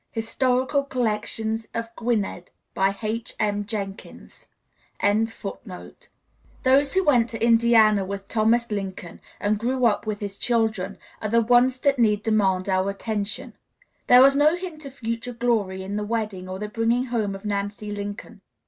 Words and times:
"Historical 0.09 0.83
Collections 0.83 1.67
of 1.75 1.95
Gwynnedd," 1.95 2.49
by 2.73 2.97
H. 3.03 3.35
M. 3.39 3.63
Jenkins.] 3.67 4.47
Those 6.63 6.93
who 6.95 7.03
went 7.03 7.29
to 7.29 7.45
Indiana 7.45 8.03
with 8.03 8.27
Thomas 8.27 8.71
Lincoln, 8.71 9.21
and 9.39 9.59
grew 9.59 9.85
up 9.85 10.07
with 10.07 10.19
his 10.19 10.37
children, 10.37 10.97
are 11.21 11.29
the 11.29 11.37
only 11.37 11.49
ones 11.49 11.77
that 11.81 11.99
need 11.99 12.23
demand 12.23 12.67
our 12.67 12.89
attention. 12.89 13.53
There 14.07 14.23
was 14.23 14.35
no 14.35 14.55
hint 14.55 14.85
of 14.85 14.95
future 14.95 15.33
glory 15.33 15.83
in 15.83 15.97
the 15.97 16.03
wedding 16.03 16.49
or 16.49 16.57
the 16.57 16.67
bringing 16.67 17.05
home 17.13 17.35
of 17.35 17.45
Nancy 17.45 17.91
Lincoln. 17.91 18.41